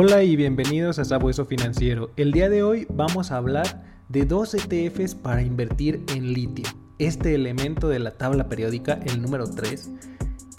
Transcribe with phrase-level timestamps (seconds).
[0.00, 2.12] Hola y bienvenidos a Sabueso Financiero.
[2.16, 6.66] El día de hoy vamos a hablar de dos ETFs para invertir en litio.
[7.00, 9.90] Este elemento de la tabla periódica, el número 3,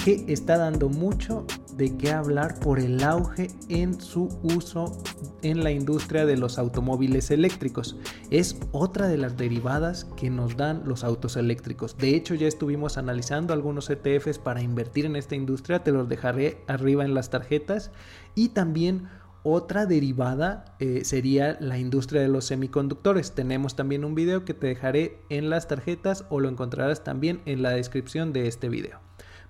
[0.03, 1.45] que está dando mucho
[1.77, 5.01] de qué hablar por el auge en su uso
[5.41, 7.95] en la industria de los automóviles eléctricos.
[8.31, 11.97] Es otra de las derivadas que nos dan los autos eléctricos.
[11.97, 16.57] De hecho, ya estuvimos analizando algunos ETFs para invertir en esta industria, te los dejaré
[16.67, 17.91] arriba en las tarjetas
[18.35, 19.07] y también
[19.43, 23.33] otra derivada eh, sería la industria de los semiconductores.
[23.33, 27.61] Tenemos también un video que te dejaré en las tarjetas o lo encontrarás también en
[27.61, 28.99] la descripción de este video.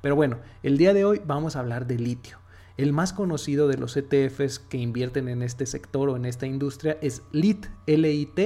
[0.01, 2.37] Pero bueno, el día de hoy vamos a hablar de litio.
[2.77, 6.97] El más conocido de los ETFs que invierten en este sector o en esta industria
[7.01, 8.39] es LIT, LIT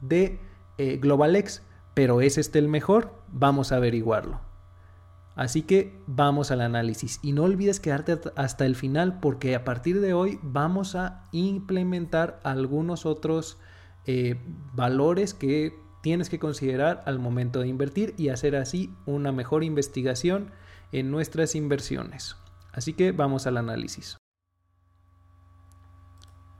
[0.00, 0.38] de
[0.78, 1.62] eh, GlobalX.
[1.94, 3.12] Pero ¿es este el mejor?
[3.32, 4.53] Vamos a averiguarlo.
[5.34, 10.00] Así que vamos al análisis y no olvides quedarte hasta el final porque a partir
[10.00, 13.58] de hoy vamos a implementar algunos otros
[14.06, 14.36] eh,
[14.74, 20.52] valores que tienes que considerar al momento de invertir y hacer así una mejor investigación
[20.92, 22.36] en nuestras inversiones.
[22.72, 24.16] Así que vamos al análisis.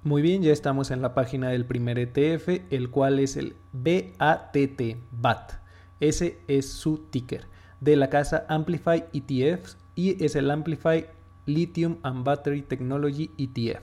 [0.03, 4.99] Muy bien, ya estamos en la página del primer ETF, el cual es el BATT,
[5.13, 5.53] BAT.
[6.01, 11.07] Ese es su ticker de la casa Amplify ETFs y es el Amplify
[11.47, 13.83] Lithium and Battery Technology ETF.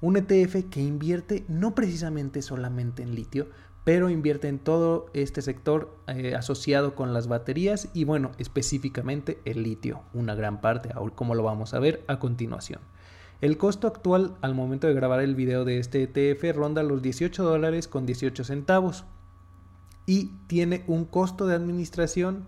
[0.00, 3.48] Un ETF que invierte no precisamente solamente en litio,
[3.84, 9.62] pero invierte en todo este sector eh, asociado con las baterías y bueno, específicamente el
[9.62, 12.80] litio, una gran parte, como lo vamos a ver a continuación.
[13.40, 17.42] El costo actual al momento de grabar el video de este ETF ronda los 18
[17.42, 19.04] dólares con 18 centavos
[20.04, 22.44] y tiene un costo de administración,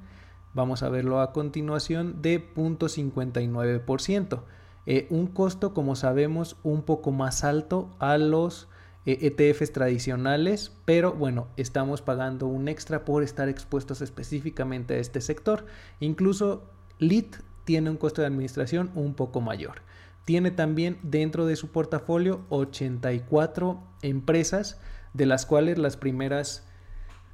[0.55, 4.43] vamos a verlo a continuación, de 0.59%.
[4.85, 8.69] Eh, un costo, como sabemos, un poco más alto a los
[9.05, 15.21] ETFs e tradicionales, pero bueno, estamos pagando un extra por estar expuestos específicamente a este
[15.21, 15.67] sector.
[15.99, 19.83] Incluso LIT tiene un costo de administración un poco mayor.
[20.25, 24.81] Tiene también dentro de su portafolio 84 empresas,
[25.15, 26.67] de las cuales las primeras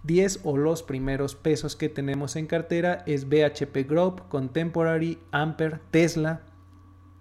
[0.04, 6.42] 10 o los primeros pesos que tenemos en cartera es BHP Group, Contemporary, Amper, Tesla,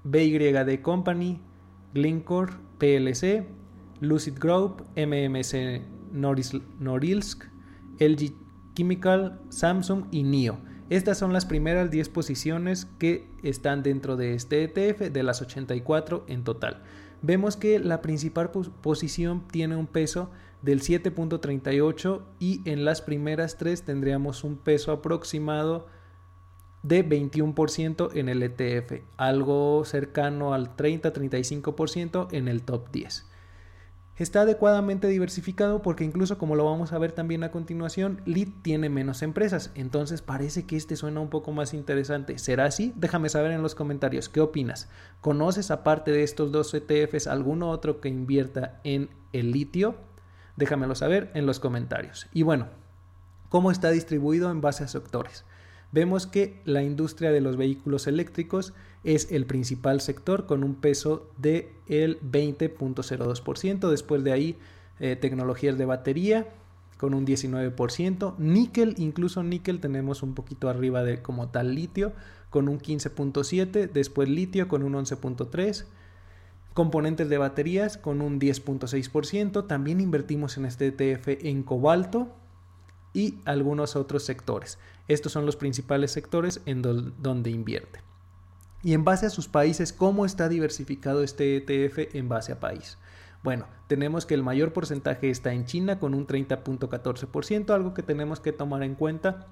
[0.03, 1.41] BYD Company,
[1.93, 3.47] Glencore, PLC,
[3.99, 7.45] Lucid Group, MMC Norilsk,
[7.99, 8.33] LG
[8.75, 10.59] Chemical, Samsung y NIO.
[10.89, 16.25] Estas son las primeras 10 posiciones que están dentro de este ETF, de las 84
[16.27, 16.81] en total.
[17.27, 18.51] Vemos que la principal
[18.81, 25.87] posición tiene un peso del 7.38 y en las primeras tres tendríamos un peso aproximado
[26.83, 33.26] de 21% en el ETF, algo cercano al 30-35% en el top 10
[34.17, 38.89] está adecuadamente diversificado porque incluso como lo vamos a ver también a continuación, Lead tiene
[38.89, 42.37] menos empresas, entonces parece que este suena un poco más interesante.
[42.37, 42.93] ¿Será así?
[42.95, 44.89] Déjame saber en los comentarios, ¿qué opinas?
[45.21, 49.95] ¿Conoces aparte de estos dos ETFs alguno otro que invierta en el litio?
[50.55, 52.27] Déjamelo saber en los comentarios.
[52.33, 52.67] Y bueno,
[53.49, 55.45] ¿cómo está distribuido en base a sectores?
[55.91, 58.73] vemos que la industria de los vehículos eléctricos
[59.03, 63.89] es el principal sector con un peso del el 20.02%.
[63.89, 64.57] Después de ahí,
[64.99, 66.47] eh, tecnologías de batería
[66.97, 68.35] con un 19%.
[68.37, 72.13] Níquel, incluso níquel tenemos un poquito arriba de como tal litio
[72.49, 73.91] con un 15.7%.
[73.91, 75.85] Después litio con un 11.3%.
[76.73, 79.67] Componentes de baterías con un 10.6%.
[79.67, 82.35] También invertimos en este ETF en cobalto
[83.13, 84.77] y algunos otros sectores.
[85.07, 88.01] Estos son los principales sectores en donde invierte.
[88.83, 92.97] Y en base a sus países, ¿cómo está diversificado este ETF en base a país?
[93.43, 98.39] Bueno, tenemos que el mayor porcentaje está en China con un 30.14%, algo que tenemos
[98.39, 99.47] que tomar en cuenta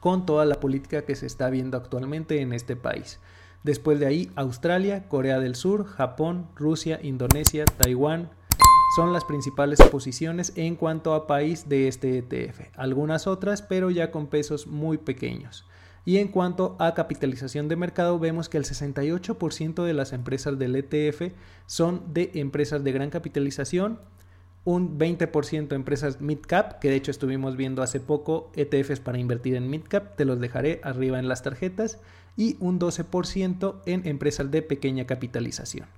[0.00, 3.20] con toda la política que se está viendo actualmente en este país.
[3.64, 8.30] Después de ahí, Australia, Corea del Sur, Japón, Rusia, Indonesia, Taiwán,
[8.94, 12.60] son las principales posiciones en cuanto a país de este ETF.
[12.76, 15.66] Algunas otras, pero ya con pesos muy pequeños.
[16.04, 20.76] Y en cuanto a capitalización de mercado, vemos que el 68% de las empresas del
[20.76, 21.32] ETF
[21.66, 24.00] son de empresas de gran capitalización,
[24.64, 29.54] un 20% empresas mid cap, que de hecho estuvimos viendo hace poco ETFs para invertir
[29.54, 31.98] en mid cap, te los dejaré arriba en las tarjetas,
[32.36, 35.88] y un 12% en empresas de pequeña capitalización.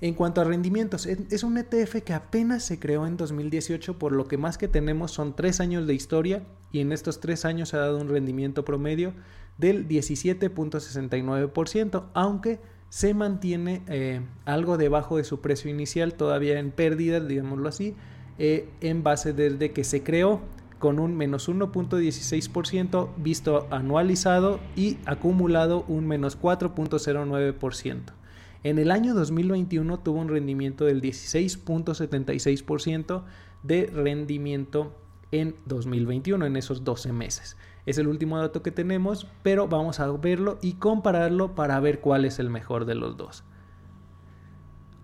[0.00, 4.26] En cuanto a rendimientos, es un ETF que apenas se creó en 2018, por lo
[4.26, 6.42] que más que tenemos son tres años de historia
[6.72, 9.12] y en estos tres años ha dado un rendimiento promedio
[9.58, 17.20] del 17.69%, aunque se mantiene eh, algo debajo de su precio inicial, todavía en pérdida,
[17.20, 17.94] digámoslo así,
[18.38, 20.40] eh, en base desde que se creó
[20.78, 28.14] con un menos 1.16% visto anualizado y acumulado un menos 4.09%.
[28.62, 33.22] En el año 2021 tuvo un rendimiento del 16.76%
[33.62, 34.94] de rendimiento
[35.32, 37.56] en 2021, en esos 12 meses.
[37.86, 42.24] Es el último dato que tenemos, pero vamos a verlo y compararlo para ver cuál
[42.24, 43.44] es el mejor de los dos.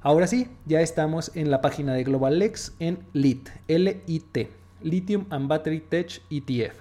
[0.02, 4.50] Ahora sí, ya estamos en la página de GlobalX en LIT, L-I-T,
[4.82, 6.78] Lithium and Battery Tech ETF.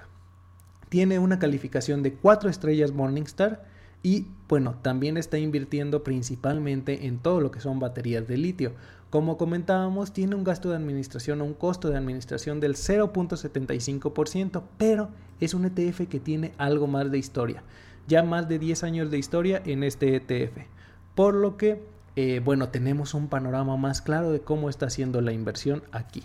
[0.90, 3.66] Tiene una calificación de 4 estrellas Morningstar
[4.06, 8.74] y bueno, también está invirtiendo principalmente en todo lo que son baterías de litio.
[9.10, 15.10] Como comentábamos, tiene un gasto de administración o un costo de administración del 0.75%, pero
[15.40, 17.64] es un ETF que tiene algo más de historia.
[18.08, 20.68] Ya más de 10 años de historia en este ETF.
[21.16, 21.82] Por lo que,
[22.16, 26.22] eh, bueno, tenemos un panorama más claro de cómo está haciendo la inversión aquí.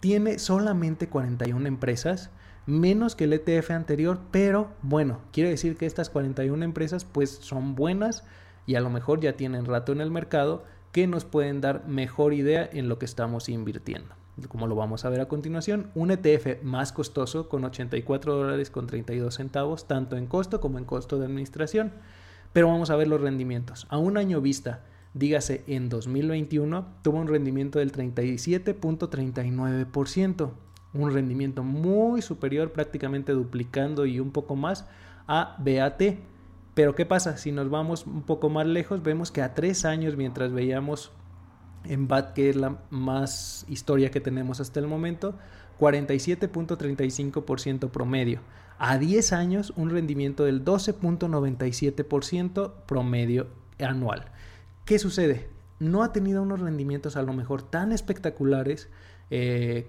[0.00, 2.30] Tiene solamente 41 empresas
[2.66, 7.74] menos que el ETF anterior, pero bueno, quiere decir que estas 41 empresas pues son
[7.74, 8.24] buenas
[8.66, 12.34] y a lo mejor ya tienen rato en el mercado que nos pueden dar mejor
[12.34, 14.14] idea en lo que estamos invirtiendo.
[14.48, 18.86] Como lo vamos a ver a continuación, un ETF más costoso con 84 dólares con
[18.86, 21.92] 32 centavos, tanto en costo como en costo de administración.
[22.52, 23.86] Pero vamos a ver los rendimientos.
[23.90, 24.82] A un año vista,
[25.18, 30.50] dígase en 2021, tuvo un rendimiento del 37.39%
[30.94, 34.86] un rendimiento muy superior, prácticamente duplicando y un poco más
[35.26, 36.02] a BAT.
[36.74, 37.36] Pero ¿qué pasa?
[37.36, 41.12] Si nos vamos un poco más lejos, vemos que a tres años, mientras veíamos
[41.84, 45.34] en BAT, que es la más historia que tenemos hasta el momento,
[45.78, 48.40] 47.35% promedio.
[48.78, 53.48] A 10 años, un rendimiento del 12.97% promedio
[53.80, 54.26] anual.
[54.88, 55.46] ¿Qué sucede?
[55.80, 58.88] No ha tenido unos rendimientos a lo mejor tan espectaculares
[59.28, 59.86] eh,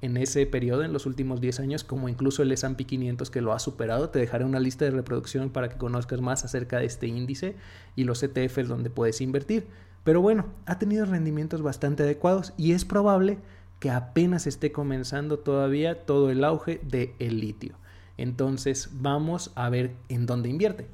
[0.00, 3.52] en ese periodo, en los últimos 10 años, como incluso el S&P 500 que lo
[3.52, 4.10] ha superado.
[4.10, 7.54] Te dejaré una lista de reproducción para que conozcas más acerca de este índice
[7.94, 9.68] y los ETFs donde puedes invertir.
[10.02, 13.38] Pero bueno, ha tenido rendimientos bastante adecuados y es probable
[13.78, 17.76] que apenas esté comenzando todavía todo el auge del el litio.
[18.16, 20.88] Entonces vamos a ver en dónde invierte.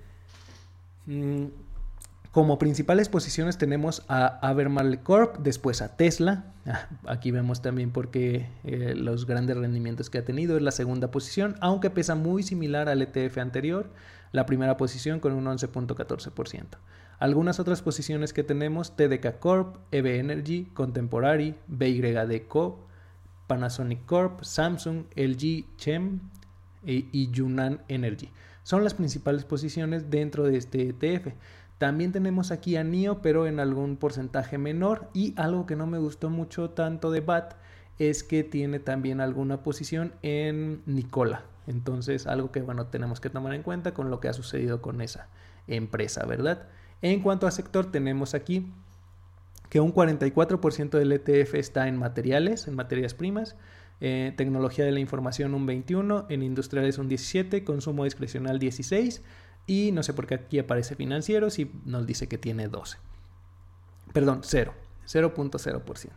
[2.37, 6.45] Como principales posiciones tenemos a Abermarle Corp, después a Tesla.
[6.67, 10.59] Ah, aquí vemos también porque eh, los grandes rendimientos que ha tenido.
[10.59, 13.89] Es la segunda posición, aunque pesa muy similar al ETF anterior.
[14.33, 16.67] La primera posición con un 11.14%.
[17.19, 22.87] Algunas otras posiciones que tenemos, TDK Corp, EV Energy, Contemporary, BYD Co,
[23.47, 26.21] Panasonic Corp, Samsung, LG Chem
[26.85, 28.29] e, y Yunnan Energy.
[28.63, 31.29] Son las principales posiciones dentro de este ETF.
[31.79, 35.09] También tenemos aquí a NIO, pero en algún porcentaje menor.
[35.13, 37.55] Y algo que no me gustó mucho tanto de BAT
[37.99, 41.45] es que tiene también alguna posición en Nicola.
[41.67, 45.01] Entonces, algo que bueno, tenemos que tomar en cuenta con lo que ha sucedido con
[45.01, 45.29] esa
[45.67, 46.69] empresa, ¿verdad?
[47.03, 48.73] En cuanto a sector, tenemos aquí
[49.69, 53.57] que un 44% del ETF está en materiales, en materias primas,
[54.01, 59.23] eh, tecnología de la información un 21, en industriales un 17, consumo discrecional 16,
[59.67, 62.99] y no sé por qué aquí aparece financieros y nos dice que tiene 12.
[64.13, 64.73] Perdón, 0.
[65.07, 66.11] 0.0%.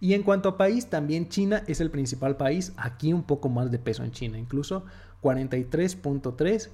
[0.00, 2.72] Y en cuanto a país, también China es el principal país.
[2.76, 4.84] Aquí un poco más de peso en China, incluso
[5.22, 6.70] 43.3.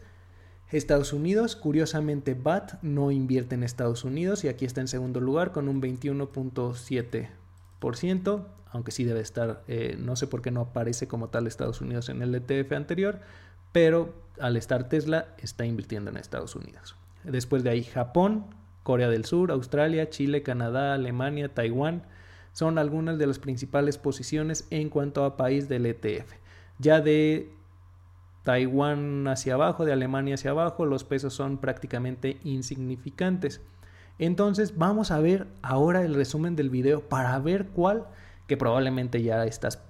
[0.70, 5.52] Estados Unidos, curiosamente BAT no invierte en Estados Unidos y aquí está en segundo lugar
[5.52, 11.28] con un 21.7%, aunque sí debe estar, eh, no sé por qué no aparece como
[11.28, 13.20] tal Estados Unidos en el ETF anterior,
[13.74, 16.94] pero al estar Tesla está invirtiendo en Estados Unidos.
[17.24, 18.46] Después de ahí Japón,
[18.84, 22.04] Corea del Sur, Australia, Chile, Canadá, Alemania, Taiwán
[22.52, 26.34] son algunas de las principales posiciones en cuanto a país del ETF.
[26.78, 27.50] Ya de
[28.44, 33.60] Taiwán hacia abajo, de Alemania hacia abajo, los pesos son prácticamente insignificantes.
[34.20, 38.06] Entonces vamos a ver ahora el resumen del video para ver cuál,
[38.46, 39.82] que probablemente ya estás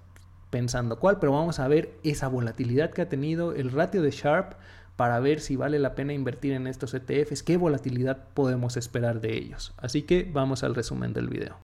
[0.55, 4.53] pensando cuál, pero vamos a ver esa volatilidad que ha tenido el ratio de Sharp
[4.95, 9.37] para ver si vale la pena invertir en estos ETFs, qué volatilidad podemos esperar de
[9.37, 9.75] ellos.
[9.79, 11.59] Así que vamos al resumen del video.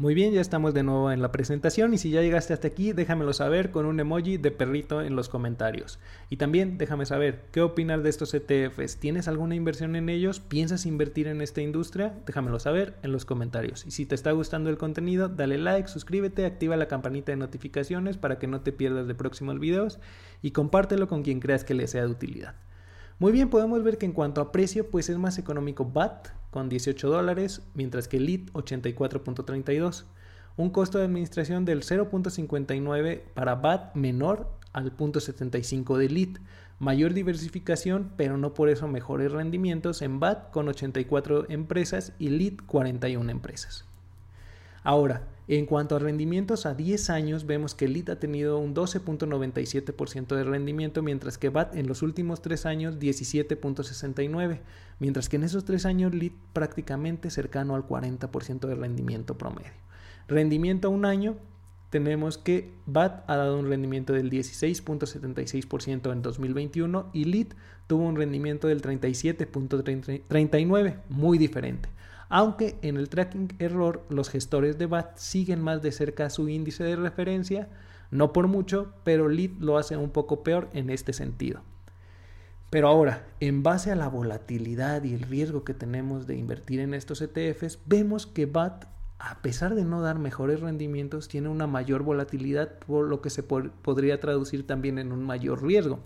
[0.00, 2.92] Muy bien, ya estamos de nuevo en la presentación y si ya llegaste hasta aquí,
[2.92, 5.98] déjamelo saber con un emoji de perrito en los comentarios.
[6.30, 8.98] Y también déjame saber qué opinas de estos ETFs.
[8.98, 10.38] ¿Tienes alguna inversión en ellos?
[10.38, 12.14] ¿Piensas invertir en esta industria?
[12.26, 13.84] Déjamelo saber en los comentarios.
[13.86, 18.18] Y si te está gustando el contenido, dale like, suscríbete, activa la campanita de notificaciones
[18.18, 19.98] para que no te pierdas de próximos videos
[20.42, 22.54] y compártelo con quien creas que le sea de utilidad.
[23.20, 26.68] Muy bien, podemos ver que en cuanto a precio, pues es más económico BAT con
[26.68, 30.04] 18 dólares, mientras que LIT 84.32.
[30.56, 36.38] Un costo de administración del 0.59 para BAT menor al 0.75 de LIT.
[36.78, 42.62] Mayor diversificación, pero no por eso mejores rendimientos en BAT con 84 empresas y LIT
[42.66, 43.87] 41 empresas.
[44.82, 50.36] Ahora, en cuanto a rendimientos a 10 años, vemos que LIT ha tenido un 12.97%
[50.36, 54.60] de rendimiento, mientras que BAT en los últimos 3 años 17.69%,
[54.98, 59.72] mientras que en esos 3 años LIT prácticamente cercano al 40% de rendimiento promedio.
[60.28, 61.36] Rendimiento a un año,
[61.88, 67.54] tenemos que BAT ha dado un rendimiento del 16.76% en 2021 y LIT
[67.86, 71.88] tuvo un rendimiento del 37.39%, muy diferente
[72.28, 76.84] aunque en el tracking error los gestores de BAT siguen más de cerca su índice
[76.84, 77.68] de referencia,
[78.10, 81.60] no por mucho, pero Lead lo hace un poco peor en este sentido.
[82.70, 86.92] Pero ahora, en base a la volatilidad y el riesgo que tenemos de invertir en
[86.92, 88.84] estos ETFs, vemos que BAT,
[89.18, 93.42] a pesar de no dar mejores rendimientos, tiene una mayor volatilidad, por lo que se
[93.42, 96.00] podría traducir también en un mayor riesgo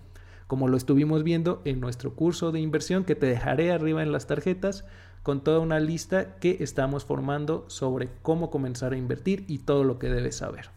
[0.47, 4.27] como lo estuvimos viendo en nuestro curso de inversión que te dejaré arriba en las
[4.27, 4.85] tarjetas
[5.23, 9.99] con toda una lista que estamos formando sobre cómo comenzar a invertir y todo lo
[9.99, 10.71] que debes saber.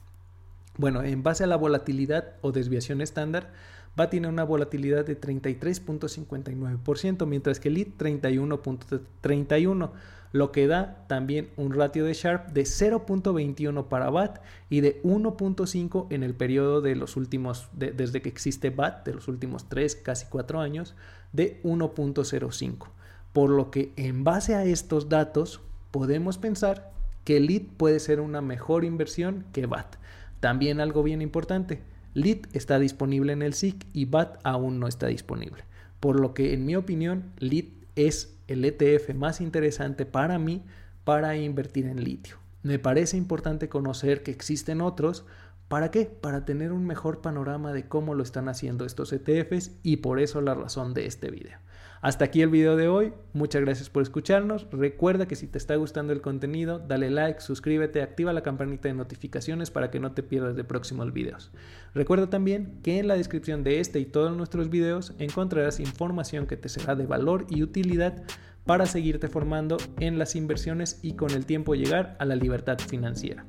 [0.78, 3.54] Bueno, en base a la volatilidad o desviación estándar,
[4.00, 9.92] va a tener una volatilidad de 33.59%, mientras que el IT 31.31%,
[10.36, 16.08] lo que da también un ratio de Sharp de 0.21 para BAT y de 1.5
[16.10, 20.26] en el periodo de los últimos, desde que existe BAT, de los últimos 3, casi
[20.26, 20.94] 4 años,
[21.32, 22.90] de 1.05.
[23.32, 25.62] Por lo que en base a estos datos
[25.92, 26.92] podemos pensar
[27.24, 29.96] que LIT puede ser una mejor inversión que BAT.
[30.42, 31.82] También algo bien importante,
[32.14, 35.64] LIT está disponible en el SIC y BAT aún no está disponible.
[36.02, 40.64] Por lo que en mi opinión, LIT es el ETF más interesante para mí
[41.04, 42.38] para invertir en litio.
[42.64, 45.26] Me parece importante conocer que existen otros.
[45.68, 46.06] ¿Para qué?
[46.06, 50.42] Para tener un mejor panorama de cómo lo están haciendo estos ETFs y por eso
[50.42, 51.60] la razón de este video.
[52.06, 53.14] Hasta aquí el video de hoy.
[53.34, 54.68] Muchas gracias por escucharnos.
[54.72, 58.94] Recuerda que si te está gustando el contenido, dale like, suscríbete, activa la campanita de
[58.94, 61.52] notificaciones para que no te pierdas de próximos videos.
[61.96, 66.58] Recuerda también que en la descripción de este y todos nuestros videos encontrarás información que
[66.58, 68.24] te será de valor y utilidad
[68.68, 73.48] para seguirte formando en las inversiones y con el tiempo llegar a la libertad financiera.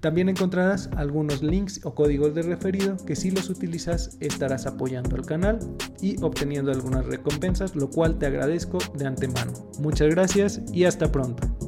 [0.00, 5.26] También encontrarás algunos links o códigos de referido que si los utilizas estarás apoyando al
[5.26, 5.58] canal
[6.00, 9.52] y obteniendo algunas recompensas, lo cual te agradezco de antemano.
[9.80, 11.65] Muchas gracias y hasta pronto.